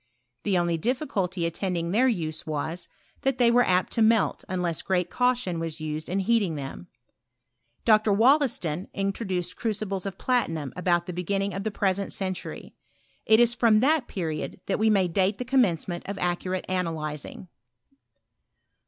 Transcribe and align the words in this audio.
The 0.41 0.57
only 0.57 0.79
difficulty 0.79 1.45
attend 1.45 1.77
ing 1.77 1.91
their 1.91 2.07
use 2.07 2.47
was, 2.47 2.87
that 3.21 3.37
they 3.37 3.51
were 3.51 3.61
apt 3.63 3.93
to 3.93 4.01
melt 4.01 4.43
unless 4.49 4.81
great 4.81 5.11
caution 5.11 5.59
was 5.59 5.79
used 5.79 6.09
in 6.09 6.21
heating 6.21 6.55
them. 6.55 6.87
Dr. 7.85 8.11
Wollaston 8.11 8.87
introduced 8.95 9.57
crucibles 9.57 10.07
of 10.07 10.17
platinum 10.17 10.73
about 10.75 11.05
the 11.05 11.13
beginning 11.13 11.53
of 11.53 11.63
the 11.63 11.69
present 11.69 12.11
century. 12.11 12.73
It 13.27 13.39
is 13.39 13.53
from 13.53 13.79
that 13.81 14.07
period 14.07 14.59
that 14.65 14.79
we 14.79 14.89
may 14.89 15.07
date 15.07 15.37
the 15.37 15.45
commencement 15.45 16.03
of 16.09 16.17
accurate 16.17 16.65
analyzing. 16.67 17.47